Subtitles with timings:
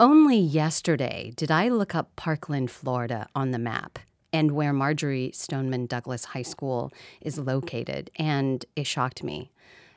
[0.00, 3.98] Only yesterday did I look up Parkland, Florida on the map
[4.32, 9.50] and where Marjory Stoneman Douglas High School is located, and it shocked me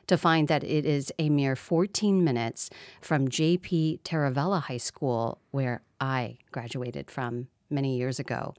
[0.08, 2.68] to find that it is a mere 14 minutes
[3.00, 4.00] from J.P.
[4.02, 8.54] Taravella High School, where I graduated from many years ago.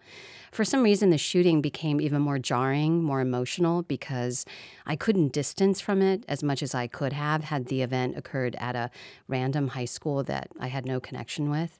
[0.51, 4.45] For some reason, the shooting became even more jarring, more emotional, because
[4.85, 8.55] I couldn't distance from it as much as I could have had the event occurred
[8.59, 8.91] at a
[9.27, 11.79] random high school that I had no connection with.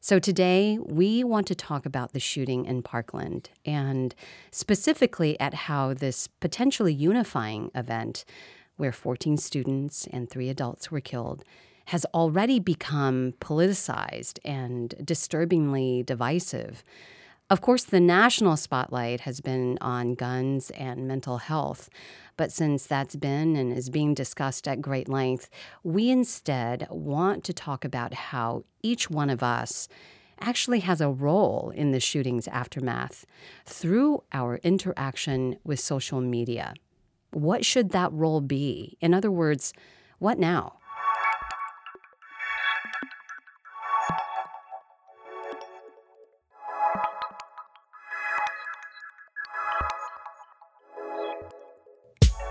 [0.00, 4.16] So, today we want to talk about the shooting in Parkland and
[4.50, 8.24] specifically at how this potentially unifying event,
[8.76, 11.44] where 14 students and three adults were killed,
[11.86, 16.84] has already become politicized and disturbingly divisive.
[17.50, 21.90] Of course, the national spotlight has been on guns and mental health,
[22.38, 25.50] but since that's been and is being discussed at great length,
[25.82, 29.86] we instead want to talk about how each one of us
[30.40, 33.26] actually has a role in the shooting's aftermath
[33.66, 36.74] through our interaction with social media.
[37.32, 38.96] What should that role be?
[39.00, 39.72] In other words,
[40.18, 40.78] what now?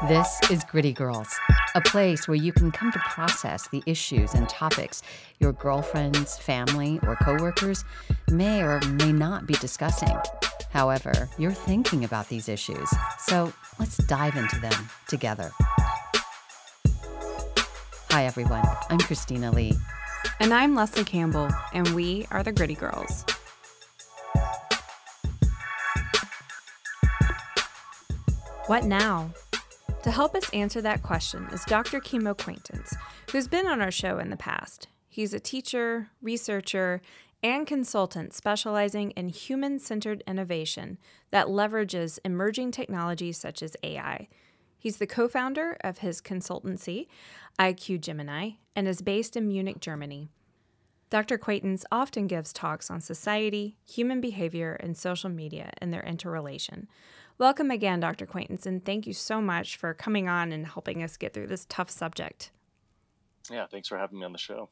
[0.08, 1.28] This is Gritty Girls,
[1.76, 5.04] a place where you can come to process the issues and topics
[5.40, 7.86] your girlfriends, family, or coworkers
[8.32, 10.18] may or may not be discussing.
[10.72, 15.52] However, you're thinking about these issues, so let's dive into them together.
[18.10, 18.66] Hi, everyone.
[18.90, 19.74] I'm Christina Lee.
[20.40, 23.24] And I'm Leslie Campbell, and we are the Gritty Girls.
[28.66, 29.32] What now?
[30.04, 32.00] To help us answer that question is Dr.
[32.00, 32.96] Kimo Quaintance,
[33.32, 34.88] who's been on our show in the past.
[35.08, 37.02] He's a teacher, researcher,
[37.44, 40.98] and consultant specializing in human centered innovation
[41.30, 44.28] that leverages emerging technologies such as AI.
[44.80, 47.06] He's the co founder of his consultancy,
[47.60, 50.30] IQ Gemini, and is based in Munich, Germany.
[51.12, 51.38] Dr.
[51.38, 56.88] Quaintance often gives talks on society, human behavior, and social media and their interrelation.
[57.42, 58.28] Welcome again, Dr.
[58.28, 61.66] Quaintance, and thank you so much for coming on and helping us get through this
[61.68, 62.52] tough subject.
[63.50, 64.70] Yeah, thanks for having me on the show.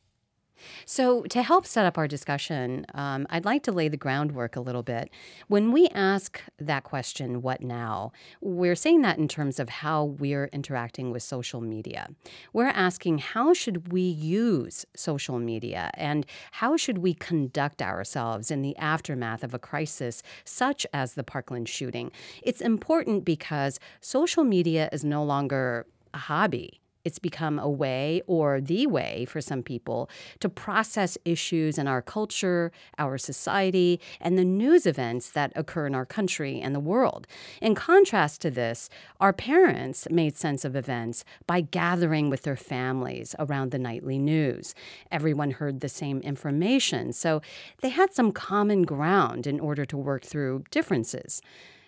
[0.85, 4.61] So, to help set up our discussion, um, I'd like to lay the groundwork a
[4.61, 5.09] little bit.
[5.47, 8.11] When we ask that question, what now,
[8.41, 12.09] we're saying that in terms of how we're interacting with social media.
[12.53, 18.61] We're asking how should we use social media and how should we conduct ourselves in
[18.61, 22.11] the aftermath of a crisis such as the Parkland shooting?
[22.41, 28.61] It's important because social media is no longer a hobby it's become a way or
[28.61, 30.07] the way for some people
[30.39, 35.95] to process issues in our culture, our society, and the news events that occur in
[35.95, 37.25] our country and the world.
[37.63, 43.35] In contrast to this, our parents made sense of events by gathering with their families
[43.39, 44.75] around the nightly news.
[45.11, 47.41] Everyone heard the same information, so
[47.81, 51.41] they had some common ground in order to work through differences.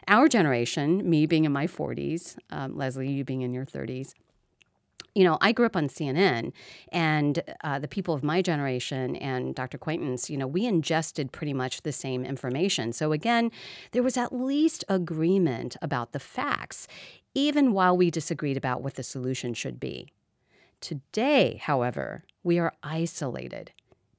[0.08, 4.16] Our generation, me being in my 40s, um, Leslie, you being in your 30s,
[5.16, 6.53] you know, I grew up on CNN,
[6.91, 9.78] and uh, the people of my generation and Dr.
[9.78, 12.94] Quaintance, you know, we ingested pretty much the same information.
[12.94, 13.51] So again,
[13.91, 16.88] there was at least agreement about the facts,
[17.34, 20.07] even while we disagreed about what the solution should be.
[20.79, 23.72] Today, however, we are isolated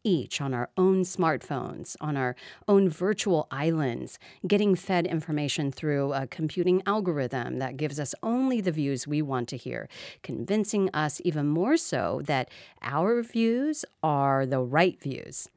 [0.05, 2.37] each on our own smartphones, on our
[2.69, 8.73] own virtual islands, getting fed information through a computing algorithm that gives us only the
[8.73, 9.89] views we want to hear,
[10.23, 12.51] convincing us even more so that
[12.83, 15.49] our views are the right views.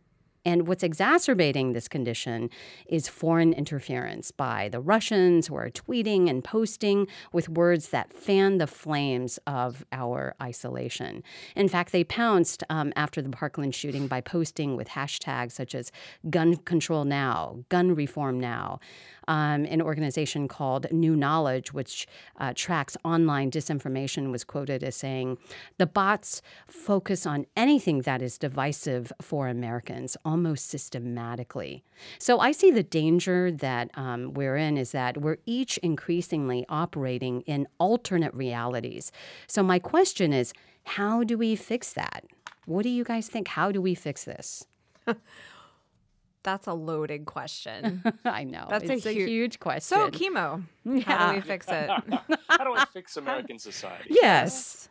[0.46, 2.52] And what's exacerbating this condition
[2.88, 8.60] is foreign interference by the Russians who are tweeting and posting with words that fan
[8.60, 11.24] the flames of our isolation.
[11.56, 15.92] In fact, they pounced um, after the Parkland shooting by posting with hashtags such as
[16.30, 18.80] gun control now, gun reform now.
[19.28, 25.40] Um, an organization called New Knowledge, which uh, tracks online disinformation, was quoted as saying,
[25.80, 31.82] The bots focus on anything that is divisive for Americans almost systematically.
[32.20, 37.40] So I see the danger that um, we're in is that we're each increasingly operating
[37.54, 39.14] in alternate realities.
[39.48, 40.52] So my question is,
[40.84, 42.26] how do we fix that?
[42.66, 43.48] What do you guys think?
[43.48, 44.68] How do we fix this?
[46.44, 48.04] That's a loaded question.
[48.26, 48.68] I know.
[48.70, 49.98] That's it's a, a, huge question.
[49.98, 50.64] So, Kimo.
[51.06, 51.90] How do we fix it?
[52.50, 54.10] How do I fix American society?
[54.10, 54.90] Yes.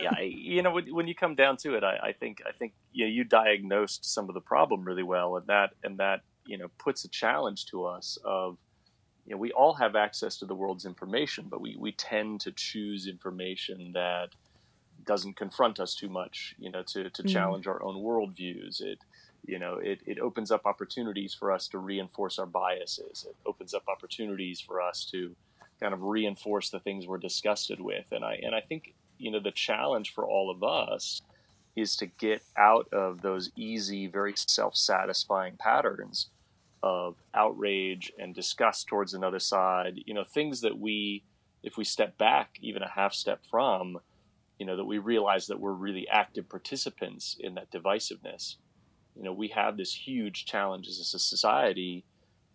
[0.00, 2.52] Yeah, I, you know, when, when you come down to it, I, I think I
[2.52, 6.20] think you know, you diagnosed some of the problem really well, and that and that
[6.46, 8.56] you know puts a challenge to us of
[9.26, 12.52] you know we all have access to the world's information, but we we tend to
[12.52, 14.30] choose information that
[15.04, 17.28] doesn't confront us too much, you know, to to mm.
[17.28, 18.80] challenge our own worldviews.
[18.80, 18.98] It
[19.46, 23.26] you know it, it opens up opportunities for us to reinforce our biases.
[23.28, 25.34] It opens up opportunities for us to
[25.80, 28.06] kind of reinforce the things we're disgusted with.
[28.12, 31.20] And I and I think you know the challenge for all of us
[31.76, 36.30] is to get out of those easy, very self-satisfying patterns
[36.82, 40.00] of outrage and disgust towards another side.
[40.06, 41.22] You know, things that we,
[41.62, 43.98] if we step back even a half step from,
[44.58, 48.56] you know, that we realize that we're really active participants in that divisiveness.
[49.14, 52.04] You know, we have this huge challenge as a society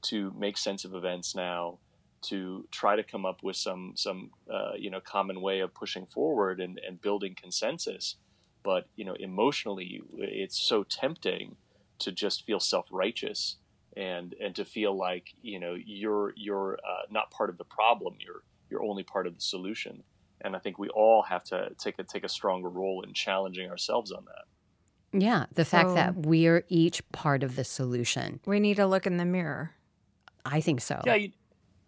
[0.04, 1.78] to make sense of events now
[2.24, 6.06] to try to come up with some some uh, you know common way of pushing
[6.06, 8.16] forward and, and building consensus.
[8.64, 11.56] But you know emotionally it's so tempting
[12.00, 13.58] to just feel self-righteous
[13.98, 18.16] and and to feel like you know you're you're uh, not part of the problem.
[18.20, 20.04] You're you're only part of the solution.
[20.44, 23.70] And i think we all have to take a take a stronger role in challenging
[23.70, 25.20] ourselves on that.
[25.22, 28.40] Yeah the so, fact that we're each part of the solution.
[28.46, 29.72] We need to look in the mirror.
[30.46, 31.02] I think so.
[31.06, 31.32] Yeah you,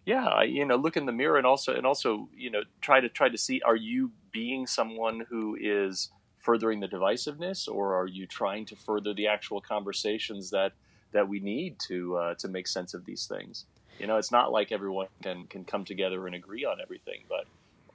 [0.05, 3.09] yeah you know look in the mirror and also and also you know try to
[3.09, 8.27] try to see are you being someone who is furthering the divisiveness or are you
[8.27, 10.73] trying to further the actual conversations that
[11.11, 13.65] that we need to uh, to make sense of these things?
[13.99, 17.45] You know it's not like everyone can can come together and agree on everything but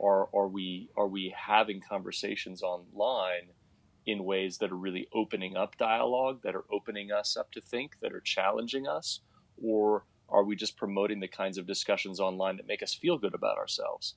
[0.01, 3.51] are are we are we having conversations online
[4.09, 7.97] in ways that are really opening up dialogue that are opening us up to think
[8.01, 9.21] that are challenging us?
[9.63, 10.05] Or
[10.39, 13.59] are we just promoting the kinds of discussions online that make us feel good about
[13.59, 14.15] ourselves?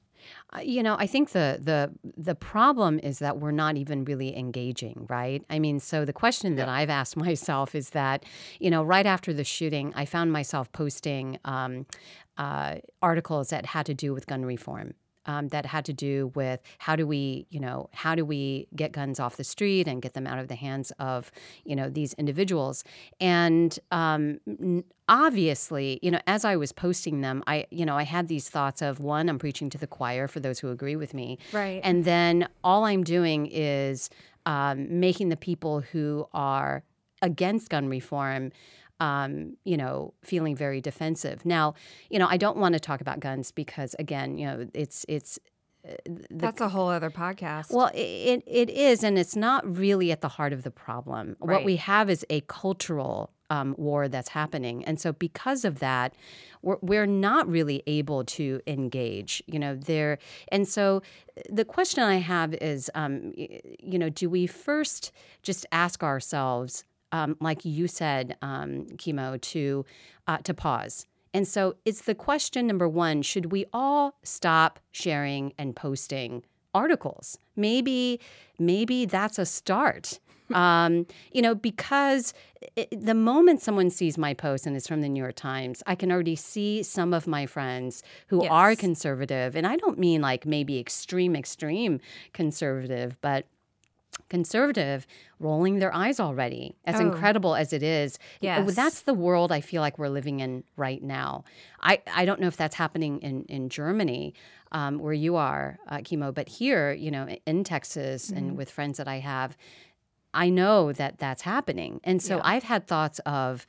[0.56, 4.38] Uh, you know, I think the the the problem is that we're not even really
[4.38, 5.44] engaging, right?
[5.50, 8.26] I mean, so the question that I've asked myself is that,
[8.60, 11.86] you know, right after the shooting, I found myself posting um,
[12.38, 14.94] uh, articles that had to do with gun reform
[15.26, 18.92] um, that had to do with how do we, you know, how do we get
[18.92, 21.32] guns off the street and get them out of the hands of,
[21.64, 22.84] you know, these individuals.
[23.20, 24.40] And um,
[25.08, 28.82] obviously, you know, as I was posting them, I, you know, I had these thoughts
[28.82, 31.82] of one, I'm preaching to the choir for those who agree with me, right?
[31.84, 34.10] And then all I'm doing is
[34.46, 36.84] um, making the people who are
[37.22, 38.52] against gun reform
[39.02, 41.44] um, you know, feeling very defensive.
[41.44, 41.74] Now,
[42.10, 45.40] you know, I don't want to talk about guns because, again, you know, it's it's.
[45.84, 47.74] Uh, the, That's a whole other podcast.
[47.74, 51.36] Well, it it is, and it's not really at the heart of the problem.
[51.40, 51.56] Right.
[51.56, 56.14] What we have is a cultural um, war that's happening, and so because of that,
[56.62, 59.42] we're we're not really able to engage.
[59.48, 60.20] You know, there,
[60.52, 61.02] and so
[61.50, 65.12] the question I have is, um, you know, do we first
[65.42, 66.84] just ask ourselves?
[67.12, 69.86] Um, like you said, um, Kimo, to
[70.28, 71.06] uh, to pause.
[71.34, 76.44] And so it's the question number one: Should we all stop sharing and posting
[76.74, 77.38] articles?
[77.56, 78.20] Maybe,
[78.60, 80.20] maybe that's a start.
[80.52, 82.34] Um, you know, because
[82.76, 85.96] it, the moment someone sees my post and it's from the New York Times, I
[85.96, 88.52] can already see some of my friends who yes.
[88.52, 92.02] are conservative, and I don't mean like maybe extreme, extreme
[92.34, 93.46] conservative, but
[94.30, 95.08] conservative
[95.40, 97.00] rolling their eyes already as oh.
[97.00, 98.76] incredible as it is yes.
[98.76, 101.44] that's the world i feel like we're living in right now
[101.82, 104.34] i, I don't know if that's happening in, in germany
[104.72, 108.38] um, where you are uh, Kimo but here you know in texas mm-hmm.
[108.38, 109.58] and with friends that i have
[110.34, 112.42] i know that that's happening and so yeah.
[112.46, 113.66] i've had thoughts of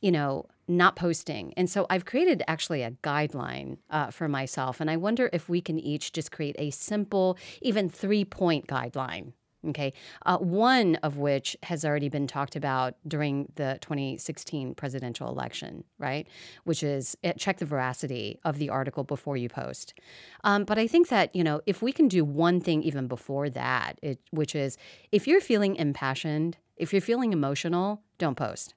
[0.00, 1.52] you know not posting.
[1.56, 4.80] And so I've created actually a guideline uh, for myself.
[4.80, 9.32] And I wonder if we can each just create a simple, even three point guideline
[9.68, 9.92] Okay.
[10.26, 16.26] Uh, one of which has already been talked about during the 2016 presidential election, right?
[16.64, 19.94] Which is uh, check the veracity of the article before you post.
[20.42, 23.48] Um, but I think that, you know, if we can do one thing even before
[23.50, 24.76] that, it, which is
[25.12, 28.74] if you're feeling impassioned, if you're feeling emotional, don't post.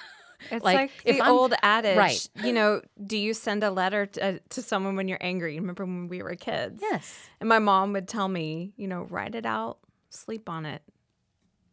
[0.50, 2.28] It's like, like the I'm, old adage, right.
[2.44, 5.58] you know, do you send a letter to, uh, to someone when you're angry?
[5.58, 6.82] Remember when we were kids?
[6.82, 7.30] Yes.
[7.40, 9.78] And my mom would tell me, you know, write it out
[10.14, 10.82] sleep on it,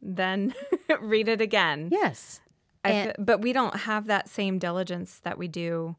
[0.01, 0.53] then
[1.01, 1.89] read it again.
[1.91, 2.41] Yes.
[2.83, 5.95] And, but we don't have that same diligence that we do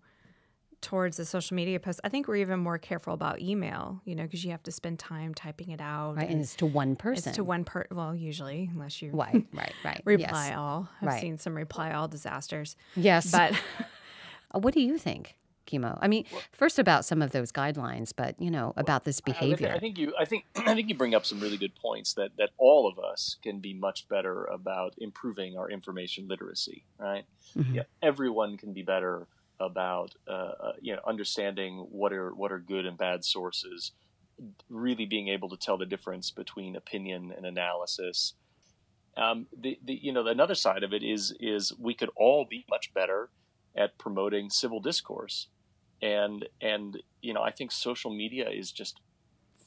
[0.82, 2.00] towards the social media posts.
[2.04, 4.98] I think we're even more careful about email, you know, because you have to spend
[4.98, 6.16] time typing it out.
[6.16, 7.30] Right, and, and it's to one person.
[7.30, 7.86] It's to one per.
[7.90, 10.02] Well, usually, unless you right, right, right.
[10.04, 10.58] reply yes.
[10.58, 10.88] all.
[11.00, 11.20] I've right.
[11.20, 12.76] seen some reply all disasters.
[12.96, 13.52] Yes, but
[14.54, 15.36] uh, what do you think?
[15.66, 15.98] Kimo?
[16.00, 19.70] I mean, first about some of those guidelines, but you know about this behavior.
[19.70, 22.14] I, I think you, I think, I think you bring up some really good points
[22.14, 26.84] that that all of us can be much better about improving our information literacy.
[26.98, 27.24] Right?
[27.56, 27.74] Mm-hmm.
[27.76, 29.26] Yeah, everyone can be better
[29.60, 33.92] about uh, uh, you know understanding what are what are good and bad sources,
[34.68, 38.34] really being able to tell the difference between opinion and analysis.
[39.16, 42.64] Um, the, the you know another side of it is is we could all be
[42.70, 43.30] much better
[43.76, 45.48] at promoting civil discourse,
[46.00, 49.00] and and you know I think social media is just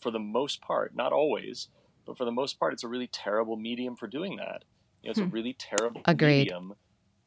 [0.02, 1.70] for the most part, not always,
[2.06, 4.64] but for the most part, it's a really terrible medium for doing that.
[5.02, 5.26] You know, it's hmm.
[5.26, 6.46] a really terrible Agreed.
[6.46, 6.74] medium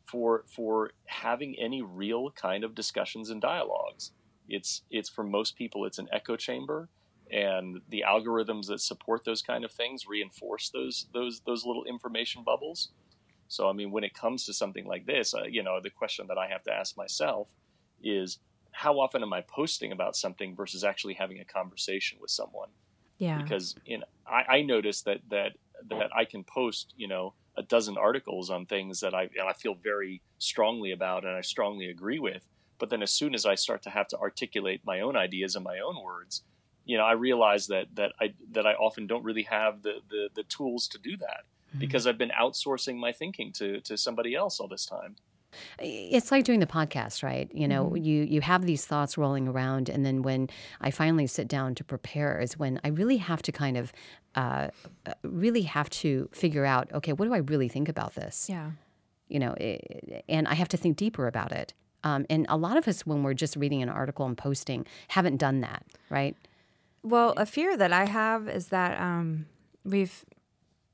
[0.07, 4.13] for for having any real kind of discussions and dialogues.
[4.49, 6.89] It's it's for most people it's an echo chamber,
[7.31, 12.43] and the algorithms that support those kind of things reinforce those those those little information
[12.45, 12.91] bubbles.
[13.49, 16.27] So I mean, when it comes to something like this, uh, you know, the question
[16.29, 17.49] that I have to ask myself
[18.03, 18.39] is
[18.71, 22.69] how often am I posting about something versus actually having a conversation with someone?
[23.17, 23.43] Yeah.
[23.43, 25.53] Because in I, I notice that that
[25.89, 29.75] that I can post, you know, a dozen articles on things that I I feel
[29.75, 32.47] very strongly about and I strongly agree with.
[32.79, 35.65] But then as soon as I start to have to articulate my own ideas in
[35.65, 36.45] my own words,
[36.85, 40.29] you know, I realize that that I that I often don't really have the the,
[40.35, 41.79] the tools to do that mm-hmm.
[41.79, 45.17] because I've been outsourcing my thinking to to somebody else all this time.
[45.79, 47.51] It's like doing the podcast, right?
[47.55, 47.97] You know, mm-hmm.
[47.97, 50.49] you you have these thoughts rolling around, and then when
[50.81, 53.93] I finally sit down to prepare, is when I really have to kind of,
[54.35, 54.69] uh,
[55.07, 58.49] uh really have to figure out, okay, what do I really think about this?
[58.49, 58.73] Yeah.
[59.29, 59.55] You know,
[60.29, 61.75] and I have to think deeper about it.
[62.05, 65.37] Um, and a lot of us, when we're just reading an article and posting, haven't
[65.37, 66.37] done that, right?
[67.03, 69.47] Well, a fear that I have is that um,
[69.85, 70.25] we've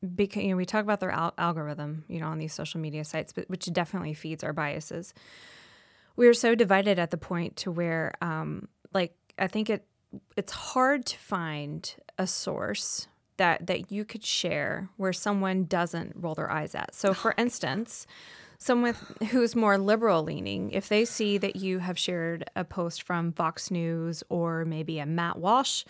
[0.04, 3.04] because you know we talk about their al- algorithm, you know, on these social media
[3.04, 5.14] sites, but which definitely feeds our biases.
[6.16, 9.84] We are so divided at the point to where, um, like, I think it
[10.36, 16.34] it's hard to find a source that that you could share where someone doesn't roll
[16.34, 16.94] their eyes at.
[16.94, 18.06] So, for instance,
[18.58, 18.94] someone
[19.30, 23.70] who's more liberal leaning, if they see that you have shared a post from Fox
[23.70, 25.84] News or maybe a Matt Walsh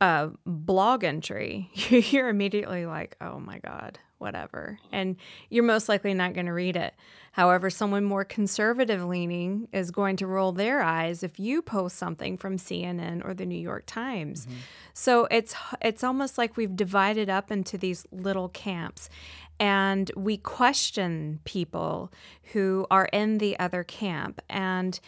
[0.00, 4.78] a blog entry, you're immediately like, oh my God, whatever.
[4.92, 5.16] And
[5.50, 6.94] you're most likely not going to read it.
[7.32, 12.38] However, someone more conservative leaning is going to roll their eyes if you post something
[12.38, 14.46] from CNN or the New York Times.
[14.46, 14.56] Mm-hmm.
[14.94, 19.10] So it's it's almost like we've divided up into these little camps
[19.58, 22.12] and we question people
[22.52, 24.98] who are in the other camp and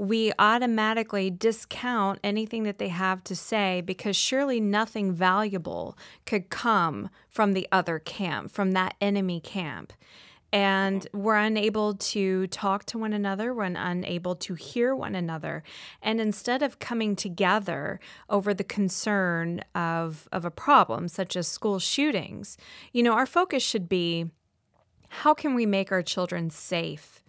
[0.00, 7.10] we automatically discount anything that they have to say because surely nothing valuable could come
[7.28, 9.92] from the other camp, from that enemy camp.
[10.54, 15.62] And we're unable to talk to one another, we're unable to hear one another.
[16.00, 21.78] And instead of coming together over the concern of, of a problem, such as school
[21.78, 22.56] shootings,
[22.94, 24.30] you know, our focus should be
[25.10, 27.20] how can we make our children safe?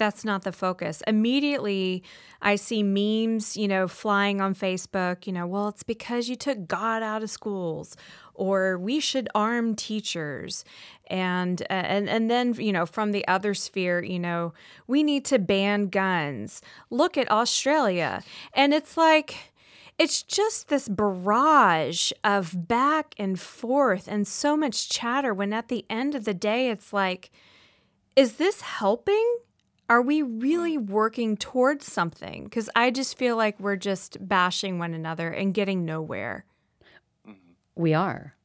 [0.00, 1.02] That's not the focus.
[1.06, 2.02] Immediately,
[2.40, 6.66] I see memes, you know, flying on Facebook, you know, well, it's because you took
[6.66, 7.96] God out of schools
[8.34, 10.64] or we should arm teachers.
[11.08, 14.54] And uh, and and then, you know, from the other sphere, you know,
[14.86, 16.62] we need to ban guns.
[16.88, 18.22] Look at Australia.
[18.54, 19.36] And it's like
[19.98, 25.84] it's just this barrage of back and forth and so much chatter when at the
[25.90, 27.30] end of the day it's like
[28.16, 29.38] is this helping?
[29.90, 32.44] Are we really working towards something?
[32.44, 36.44] Because I just feel like we're just bashing one another and getting nowhere.
[37.74, 38.36] We are.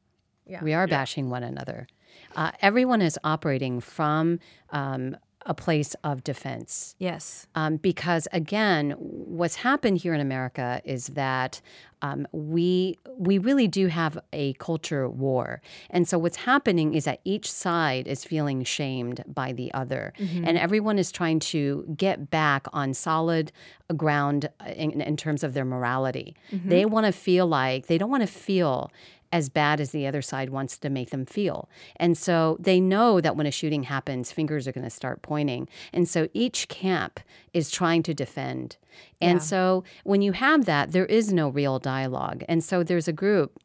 [0.44, 0.62] Yeah.
[0.62, 0.96] We are yeah.
[0.96, 1.86] bashing one another.
[2.34, 6.94] Uh, everyone is operating from um, a place of defense.
[6.98, 7.46] Yes.
[7.54, 11.60] Um, because again, what's happened here in America is that
[12.02, 17.20] um, we we really do have a culture war, and so what's happening is that
[17.24, 20.44] each side is feeling shamed by the other, mm-hmm.
[20.46, 23.50] and everyone is trying to get back on solid
[23.96, 26.36] ground in, in terms of their morality.
[26.52, 26.68] Mm-hmm.
[26.68, 28.90] They want to feel like they don't want to feel
[29.36, 31.68] as bad as the other side wants to make them feel.
[31.96, 35.68] And so they know that when a shooting happens, fingers are going to start pointing.
[35.92, 37.20] And so each camp
[37.52, 38.78] is trying to defend.
[39.20, 39.44] And yeah.
[39.44, 42.44] so when you have that, there is no real dialogue.
[42.48, 43.60] And so there's a group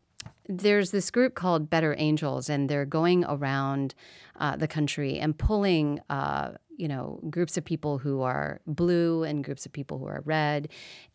[0.49, 3.95] there's this group called Better Angels, and they're going around
[4.37, 9.45] uh, the country and pulling, uh, you know, groups of people who are blue and
[9.45, 10.67] groups of people who are red,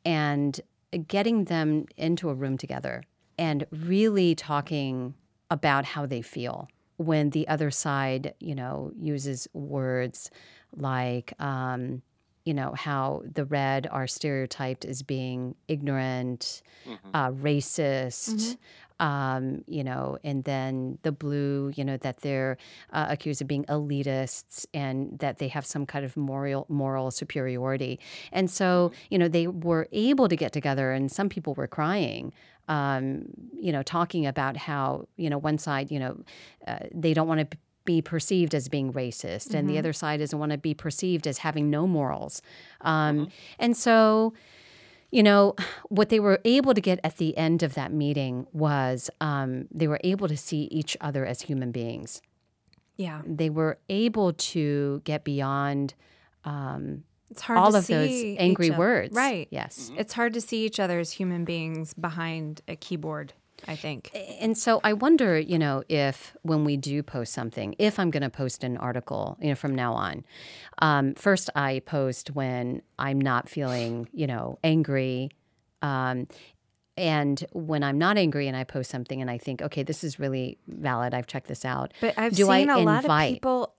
[0.07, 0.59] and
[1.07, 3.03] getting them into a room together
[3.39, 5.15] and really talking
[5.51, 10.31] about how they feel when the other side, you know, uses words
[10.75, 12.03] like, um,
[12.45, 16.63] you know, how the red are stereotyped as being ignorant,
[17.13, 18.57] uh, racist,
[19.01, 22.57] um, you know, and then the blue, you know, that they're
[22.93, 27.99] uh, accused of being elitists and that they have some kind of moral moral superiority.
[28.33, 32.33] And so, you know, they were able to get together, and some people were crying.
[32.69, 36.19] Um, you know, talking about how you know one side, you know,
[36.67, 40.39] uh, they don't want to be perceived as being racist, and the other side doesn't
[40.39, 42.43] want to be perceived as having no morals.
[42.81, 43.29] Um,
[43.61, 44.35] And so,
[45.13, 45.55] you know,
[45.89, 49.87] what they were able to get at the end of that meeting was um, they
[49.87, 52.21] were able to see each other as human beings.
[52.97, 53.23] Yeah.
[53.25, 55.95] They were able to get beyond
[56.45, 59.15] um, It's hard all to of those see angry words.
[59.15, 59.49] Right.
[59.51, 59.91] Yes.
[59.97, 63.33] It's hard to see each other as human beings behind a keyboard,
[63.67, 64.11] I think.
[64.41, 68.23] And so I wonder, you know, if when we do post something, if I'm going
[68.23, 70.25] to post an article, you know, from now on,
[70.79, 75.31] um, first I post when I'm not feeling, you know, angry.
[75.83, 76.29] Um,
[76.97, 80.19] and when I'm not angry and I post something and I think, okay, this is
[80.19, 81.93] really valid, I've checked this out.
[82.01, 83.75] But I've do I seen a lot of people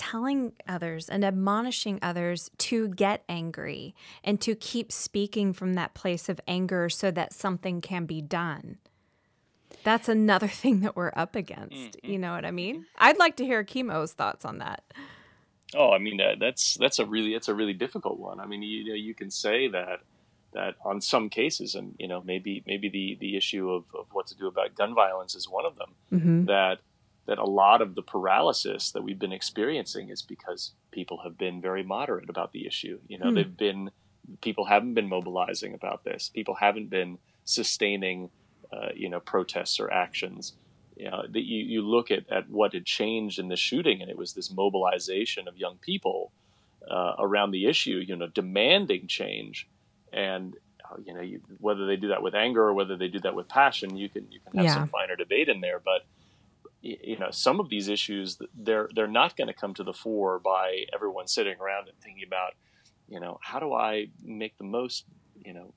[0.00, 6.30] telling others and admonishing others to get angry and to keep speaking from that place
[6.30, 8.78] of anger so that something can be done.
[9.84, 11.74] That's another thing that we're up against.
[11.98, 12.10] Mm-hmm.
[12.10, 12.86] You know what I mean?
[12.96, 14.84] I'd like to hear Kimo's thoughts on that.
[15.74, 18.40] Oh, I mean uh, that's that's a really that's a really difficult one.
[18.40, 20.00] I mean, you know, you can say that
[20.54, 24.26] that on some cases, and you know, maybe maybe the the issue of, of what
[24.28, 25.94] to do about gun violence is one of them.
[26.46, 26.78] That
[27.26, 31.60] that a lot of the paralysis that we've been experiencing is because people have been
[31.60, 32.98] very moderate about the issue.
[33.08, 33.90] You know, they've been
[34.42, 36.30] people haven't been mobilizing about this.
[36.34, 38.30] People haven't been sustaining,
[38.72, 40.54] uh, you know, protests or actions.
[40.96, 44.10] You know, that you, you look at, at what had changed in the shooting, and
[44.10, 46.32] it was this mobilization of young people
[46.90, 49.66] uh, around the issue, you know, demanding change.
[50.12, 50.54] And
[50.90, 53.34] uh, you know, you, whether they do that with anger or whether they do that
[53.34, 54.74] with passion, you can you can have Yeah.
[54.74, 55.80] some finer debate in there.
[55.82, 56.02] But
[56.82, 60.38] you know, some of these issues they're they're not going to come to the fore
[60.38, 62.52] by everyone sitting around and thinking about,
[63.08, 65.04] you know, how do I make the most,
[65.44, 65.74] you know,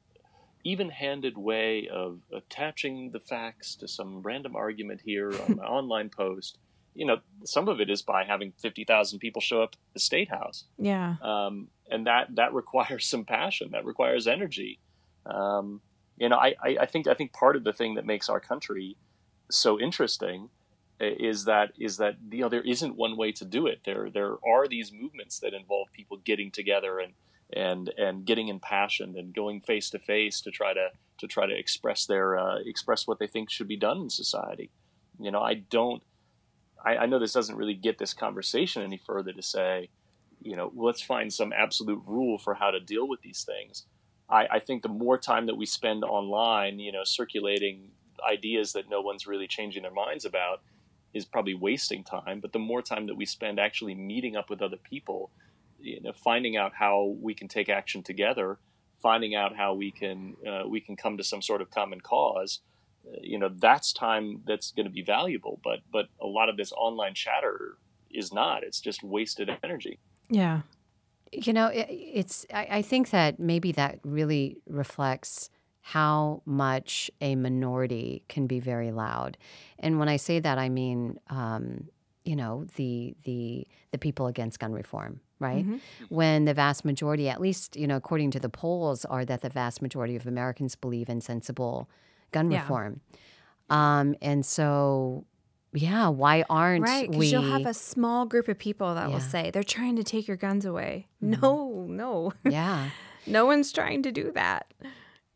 [0.63, 6.58] even-handed way of attaching the facts to some random argument here on my online post.
[6.96, 10.00] You know, some of it is by having fifty thousand people show up at the
[10.00, 11.16] state house Yeah.
[11.22, 14.80] um, and that that requires some passion that requires energy
[15.26, 15.82] um,
[16.18, 18.39] you know I, I, I think i think part of the thing that makes our
[18.39, 18.96] country
[19.50, 20.50] so interesting
[20.99, 24.36] is that is that you know there isn't one way to do it there there
[24.47, 27.13] are these movements that involve people getting together and
[27.51, 31.58] and and getting impassioned and going face to face to try to to try to
[31.58, 34.69] express their uh, express what they think should be done in society
[35.19, 36.03] you know i don't
[36.86, 39.89] I, I know this doesn't really get this conversation any further to say
[40.43, 43.86] you know, let's find some absolute rule for how to deal with these things.
[44.29, 47.89] I, I think the more time that we spend online, you know, circulating
[48.29, 50.62] ideas that no one's really changing their minds about
[51.13, 52.39] is probably wasting time.
[52.39, 55.32] But the more time that we spend actually meeting up with other people,
[55.80, 58.58] you know, finding out how we can take action together,
[59.02, 62.62] finding out how we can uh, we can come to some sort of common cause,
[63.08, 65.60] uh, you know, that's time that's going to be valuable.
[65.63, 67.78] But but a lot of this online chatter
[68.10, 68.63] is not.
[68.63, 69.99] It's just wasted energy.
[70.30, 70.62] Yeah.
[71.32, 72.45] You know, it, it's.
[72.54, 75.49] I, I think that maybe that really reflects
[75.86, 79.38] how much a minority can be very loud,
[79.80, 81.89] and when I say that, I mean, um,
[82.24, 85.65] you know, the the the people against gun reform, right?
[86.08, 89.50] When the vast majority, at least you know, according to the polls, are that the
[89.50, 91.89] vast majority of Americans believe in sensible
[92.32, 92.62] gun Yeah.
[92.62, 93.02] reform,
[93.69, 95.26] um, and so.
[95.76, 97.26] Yeah, why aren't Right, we?
[97.30, 99.19] you'll have a small group of people that will Yeah.
[99.22, 99.30] Mm-hmm.
[99.32, 101.08] say they're trying to take your guns away.
[101.19, 102.89] No, no, yeah,
[103.26, 104.72] no one's trying to do that.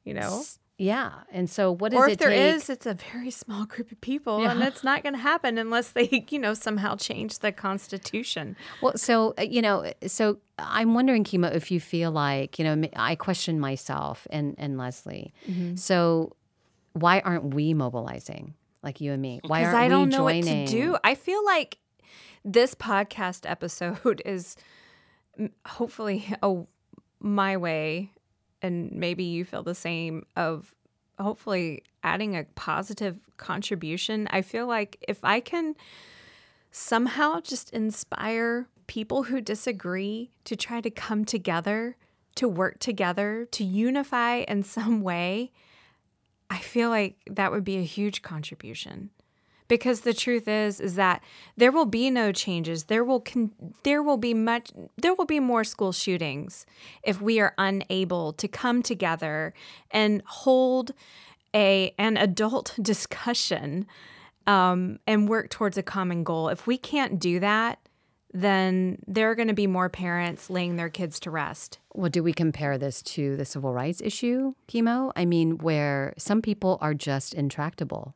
[0.08, 0.44] You know,
[0.78, 2.56] yeah, and so what does or it if there take?
[2.56, 4.68] is, it's a very small group of people, and Yeah.
[4.68, 8.56] it's not going to happen unless they, you know, somehow change the Constitution.
[8.82, 12.88] Well, so uh, you know, so I'm wondering, Kimo, if you feel like you know,
[12.96, 15.34] I question myself and and Leslie.
[15.50, 15.76] Mm-hmm.
[15.76, 16.36] So
[16.94, 19.42] why aren't we mobilizing like you and me?
[19.46, 20.60] Why aren't I don't we know joining?
[20.62, 20.98] what to do.
[21.04, 21.80] I feel like
[22.46, 24.56] this podcast episode is
[25.66, 26.56] hopefully a
[27.20, 28.12] my way,
[28.62, 30.74] and maybe you feel the same of
[31.20, 34.28] hopefully adding a positive contribution.
[34.32, 35.76] I feel like if I can
[36.72, 41.98] somehow just inspire people who disagree to try to come together,
[42.36, 45.52] to work together, to unify in some way,
[46.50, 49.10] I feel like that would be a huge contribution
[49.68, 51.24] because the truth is is that
[51.56, 53.52] there will be no changes there will con-
[53.84, 56.66] there will be much there will be more school shootings
[57.04, 59.54] if we are unable to come together
[59.92, 60.92] and hold
[61.56, 63.86] a an adult discussion
[64.46, 67.80] um, and work towards a common goal if we can't do that
[68.34, 71.80] then there are going to be more parents laying their kids to rest.
[71.94, 75.12] Well, do we compare this to the civil rights issue, Kimo?
[75.16, 78.16] I mean, where some people are just intractable.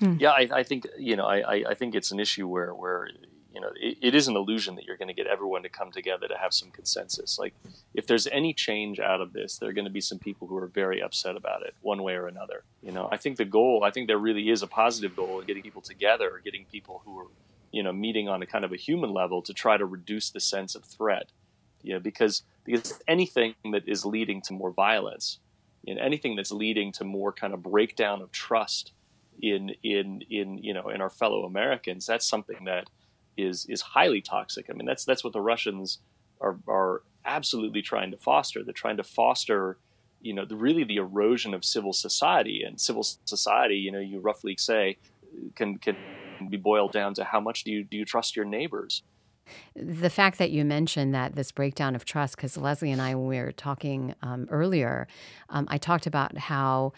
[0.00, 0.16] Hmm.
[0.18, 3.08] Yeah, I, I, think you know, I, I think it's an issue where where
[3.54, 5.92] you know it, it is an illusion that you're going to get everyone to come
[5.92, 7.38] together to have some consensus.
[7.38, 7.54] Like,
[7.94, 10.56] if there's any change out of this, there are going to be some people who
[10.56, 12.64] are very upset about it, one way or another.
[12.82, 15.46] You know, I think the goal, I think there really is a positive goal in
[15.46, 17.26] getting people together, getting people who are
[17.72, 20.40] you know meeting on a kind of a human level to try to reduce the
[20.40, 21.30] sense of threat
[21.82, 25.38] you know because because anything that is leading to more violence
[25.82, 28.92] you know, anything that's leading to more kind of breakdown of trust
[29.42, 32.88] in in in you know in our fellow Americans that's something that
[33.36, 34.66] is is highly toxic.
[34.70, 35.98] I mean that's that's what the Russians
[36.40, 38.62] are are absolutely trying to foster.
[38.64, 39.78] They're trying to foster
[40.20, 42.62] you know the, really the erosion of civil society.
[42.62, 44.98] And civil society you know you roughly say
[45.54, 45.96] can can
[46.48, 49.02] be boiled down to how much do you do you trust your neighbors?
[49.74, 53.26] The fact that you mentioned that this breakdown of trust, because Leslie and I, when
[53.26, 55.08] we were talking um, earlier,
[55.48, 56.92] um, I talked about how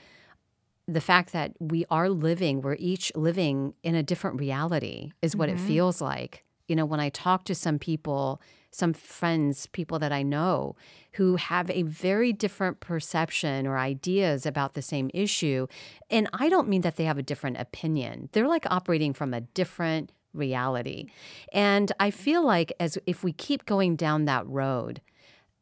[0.88, 5.48] the fact that we are living, we're each living in a different reality, is what
[5.48, 5.64] mm-hmm.
[5.64, 6.44] it feels like.
[6.68, 8.40] You know, when I talk to some people
[8.72, 10.74] some friends, people that I know,
[11.12, 15.66] who have a very different perception or ideas about the same issue.
[16.10, 19.42] And I don't mean that they have a different opinion, they're like operating from a
[19.42, 21.10] different reality.
[21.52, 25.02] And I feel like as if we keep going down that road,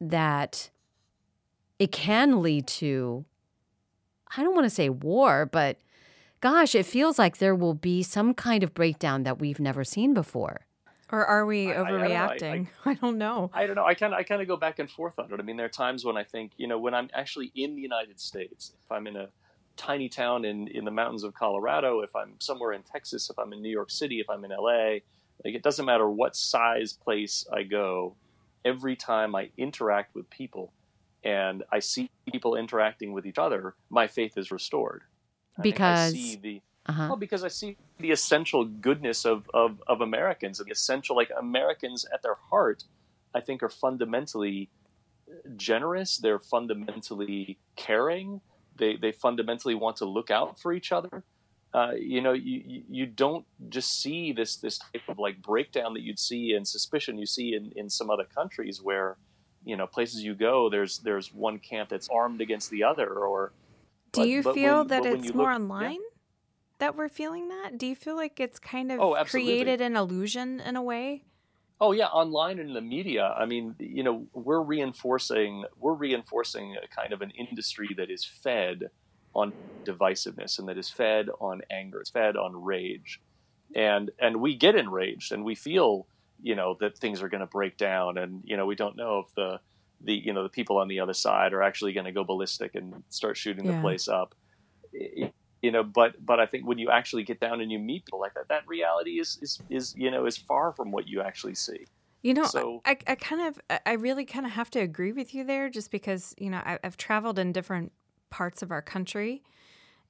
[0.01, 0.71] that
[1.81, 3.25] it can lead to,
[4.37, 5.79] I don't want to say war, but
[6.41, 10.15] gosh, it feels like there will be some kind of breakdown that we've never seen
[10.15, 10.67] before.
[11.13, 12.69] Or are we overreacting?
[12.85, 13.51] I, I, I, don't know.
[13.53, 13.85] I don't know.
[13.85, 15.41] I kind of I kind of go back and forth on it.
[15.41, 17.83] I mean, there are times when I think, you know, when I'm actually in the
[17.83, 19.29] United States, if I'm in a
[19.77, 23.53] tiny town in in the mountains of Colorado, if I'm somewhere in Texas, if I'm
[23.53, 25.01] in New York City, if I'm in LA,
[25.45, 28.15] like it doesn't matter what size place I go,
[28.65, 30.73] every time I interact with people
[31.25, 35.03] and I see people interacting with each other, my faith is restored.
[35.61, 37.07] Because I, I see the uh-huh.
[37.09, 42.07] Well, because I see the essential goodness of, of, of Americans the essential, like Americans
[42.13, 42.85] at their heart,
[43.35, 44.71] I think are fundamentally
[45.57, 46.17] generous.
[46.17, 48.41] They're fundamentally caring.
[48.77, 51.23] They, they fundamentally want to look out for each other.
[51.73, 56.03] Uh, you know, you, you don't just see this, this type of like breakdown that
[56.03, 59.17] you'd see and suspicion you see in, in some other countries where,
[59.65, 63.53] you know, places you go, there's, there's one camp that's armed against the other or,
[64.13, 65.93] do but, you feel when, that it's more look, online?
[65.95, 66.11] Yeah
[66.81, 67.79] that we're feeling that?
[67.79, 71.23] Do you feel like it's kind of oh, created an illusion in a way?
[71.81, 73.35] Oh yeah, online and in the media.
[73.39, 78.25] I mean, you know, we're reinforcing we're reinforcing a kind of an industry that is
[78.25, 78.91] fed
[79.35, 79.53] on
[79.85, 82.01] divisiveness and that is fed on anger.
[82.01, 83.21] It's fed on rage,
[83.75, 86.07] and and we get enraged and we feel
[86.43, 89.25] you know that things are going to break down, and you know we don't know
[89.27, 89.61] if the
[90.01, 92.75] the you know the people on the other side are actually going to go ballistic
[92.75, 93.73] and start shooting yeah.
[93.73, 94.35] the place up.
[95.63, 98.19] You know but but i think when you actually get down and you meet people
[98.19, 101.55] like that that reality is is is you know is far from what you actually
[101.55, 101.85] see.
[102.23, 105.35] You know so, I, I kind of i really kind of have to agree with
[105.35, 107.93] you there just because you know I, have traveled in different
[108.31, 109.43] parts of our country.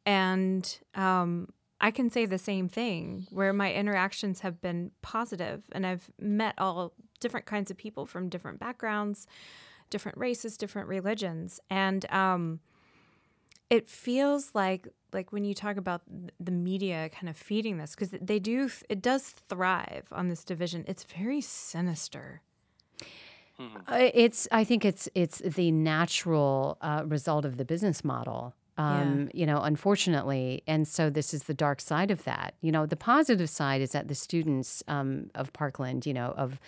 [0.06, 1.48] And um,
[1.80, 6.54] i can say the same thing where my interactions have been positive and i've met
[6.58, 9.26] all different kinds of people from different backgrounds
[9.90, 12.60] different races different religions and um,
[13.70, 16.02] it feels like like when you talk about
[16.38, 20.84] the media kind of feeding this because they do it does thrive on this division.
[20.86, 22.42] It's very sinister.
[23.56, 23.76] Hmm.
[23.90, 29.40] it's i think it's it's the natural uh, result of the business model um, yeah.
[29.40, 32.96] you know unfortunately and so this is the dark side of that you know the
[32.96, 36.58] positive side is that the students um, of parkland you know of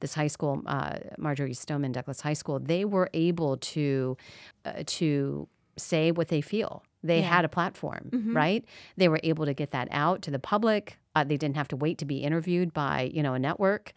[0.00, 4.16] this high school uh, marjory stoneman douglas high school they were able to
[4.64, 6.82] uh, to say what they feel.
[7.02, 7.34] They yeah.
[7.34, 8.36] had a platform, mm-hmm.
[8.36, 8.64] right?
[8.96, 10.98] They were able to get that out to the public.
[11.14, 13.92] Uh, they didn't have to wait to be interviewed by, you know, a network.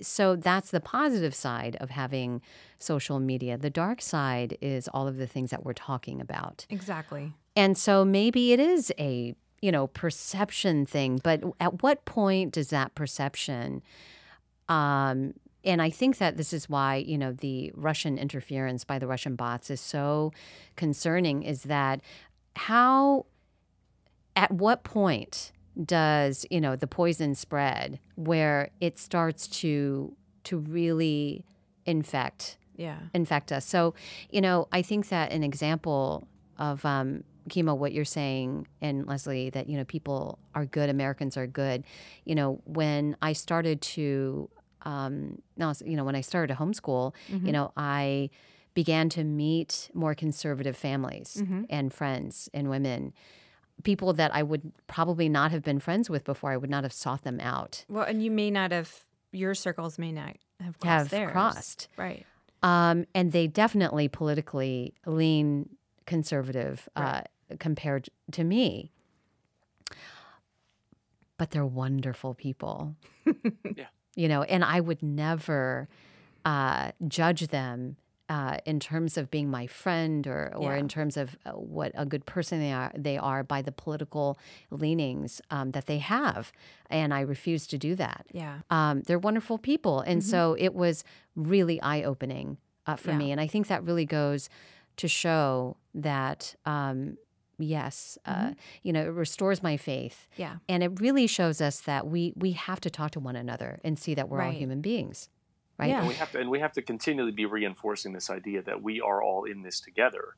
[0.00, 2.42] So that's the positive side of having
[2.78, 3.56] social media.
[3.56, 6.66] The dark side is all of the things that we're talking about.
[6.70, 7.34] Exactly.
[7.54, 12.70] And so maybe it is a, you know, perception thing, but at what point does
[12.70, 13.82] that perception
[14.68, 19.06] um, and I think that this is why, you know, the Russian interference by the
[19.06, 20.32] Russian bots is so
[20.76, 22.00] concerning is that
[22.56, 23.26] how,
[24.36, 25.52] at what point
[25.84, 31.44] does you know the poison spread where it starts to to really
[31.86, 32.98] infect Yeah.
[33.14, 33.64] infect us.
[33.64, 33.94] So,
[34.30, 36.26] you know, I think that an example
[36.58, 41.36] of um, Kimo, what you're saying, and Leslie, that you know people are good, Americans
[41.36, 41.84] are good.
[42.24, 44.50] You know, when I started to,
[44.88, 48.30] um, no, you know, when I started to homeschool, you know, I
[48.74, 53.12] began to meet more conservative families and friends and women.
[53.84, 56.92] People that I would probably not have been friends with before, I would not have
[56.92, 57.84] sought them out.
[57.88, 58.90] Well, and you may not have
[59.30, 61.32] your circles may not have crossed Have theirs.
[61.32, 61.88] crossed.
[61.96, 62.24] Right.
[62.62, 65.68] Um, and they definitely politically lean
[66.06, 67.20] conservative uh,
[67.60, 68.90] compared to me.
[71.36, 72.96] But they're wonderful people.
[73.76, 73.86] Yeah.
[74.22, 75.88] You know, and I would never
[76.44, 77.96] uh, judge them
[78.28, 80.78] uh, in terms of being my friend or, or Yeah.
[80.82, 82.90] in terms of uh, what a good person they are.
[83.08, 84.28] They are by the political
[84.70, 86.52] leanings um, that they have,
[86.90, 88.56] and I refuse to do that Yeah.
[88.76, 90.00] um, they're wonderful people.
[90.10, 91.04] And so it was
[91.36, 93.18] really eye opening uh, for Yeah.
[93.22, 93.32] me.
[93.32, 94.50] And I think that really goes
[94.96, 97.16] to show that, um,
[97.58, 100.26] yes, uh, you know, it restores my faith.
[100.36, 100.56] Yeah.
[100.68, 103.98] And it really shows us that we, we have to talk to one another and
[103.98, 105.28] see that we're all human beings.
[105.78, 105.90] Right.
[105.90, 106.00] Yeah.
[106.00, 109.00] And we have to and we have to continually be reinforcing this idea that we
[109.00, 110.34] are all in this together.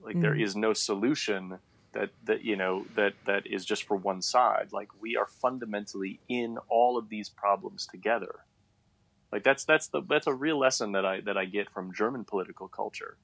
[0.00, 1.58] Like there is no solution
[1.94, 4.68] that that you know that that is just for one side.
[4.70, 8.44] Like we are fundamentally in all of these problems together.
[9.32, 12.24] Like that's that's the that's a real lesson that I that I get from German
[12.24, 13.16] political culture.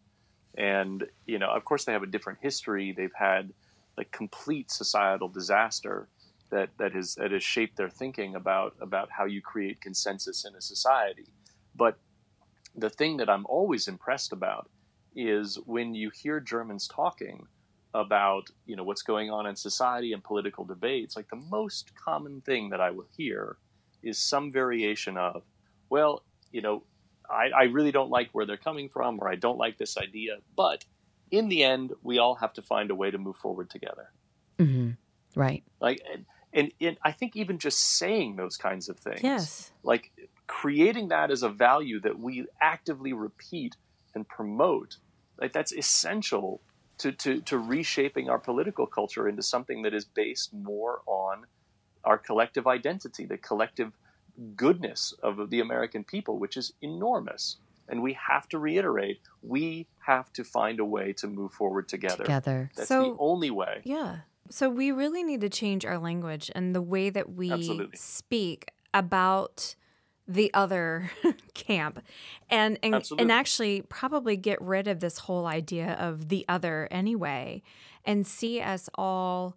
[0.56, 2.92] And you know, of course, they have a different history.
[2.92, 3.52] They've had
[3.96, 6.08] like complete societal disaster
[6.50, 10.54] that that has that has shaped their thinking about about how you create consensus in
[10.54, 11.26] a society.
[11.76, 11.98] But
[12.76, 14.68] the thing that I'm always impressed about
[15.14, 17.46] is when you hear Germans talking
[17.94, 21.16] about you know what's going on in society and political debates.
[21.16, 23.56] Like the most common thing that I will hear
[24.02, 25.42] is some variation of,
[25.90, 26.82] well, you know,
[27.30, 30.38] I, I really don't like where they're coming from, or I don't like this idea,
[30.56, 30.84] but
[31.30, 34.10] in the end, we all have to find a way to move forward together.
[34.58, 34.90] hmm
[35.36, 35.62] Right.
[35.80, 39.70] Like, and, and, and I think even just saying those kinds of things, Yes.
[39.84, 40.10] like
[40.48, 43.76] creating that as a value that we actively repeat
[44.14, 44.96] and promote,
[45.40, 46.60] like that's essential
[46.98, 51.44] to, to, to reshaping our political culture into something that is based more on
[52.04, 53.92] our collective identity, the collective
[54.56, 57.56] goodness of the American people, which is enormous.
[57.88, 62.24] And we have to reiterate, we have to find a way to move forward together.
[62.24, 62.70] Together.
[62.76, 63.80] That's So- the only way.
[63.84, 64.18] Yeah.
[64.48, 67.96] So we really need to change our language and the way that we Absolutely.
[67.96, 69.76] speak about
[70.26, 71.10] the other
[71.54, 72.00] camp
[72.48, 77.62] and and, and actually probably get rid of this whole idea of the other anyway
[78.04, 79.56] and see us all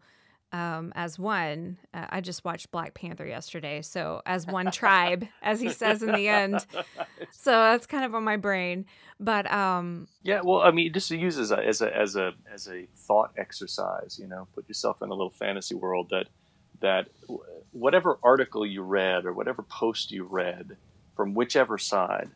[0.53, 1.77] um, as one.
[1.93, 6.13] Uh, I just watched Black Panther yesterday, so as one tribe, as he says in
[6.13, 6.65] the end.
[7.31, 8.85] So that's kind of on my brain.
[9.19, 12.33] But um, Yeah, well, I mean, just to use as a as a as a
[12.51, 16.27] as a thought exercise, you know, put yourself in a little fantasy world that
[16.79, 17.07] that
[17.71, 20.77] whatever article you read or whatever post you read
[21.15, 22.29] from whichever side,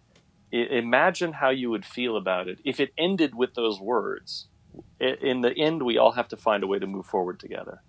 [0.52, 4.48] imagine how you would feel about it if it ended with those words.
[5.00, 7.82] In the end, we all have to find a way to move forward together.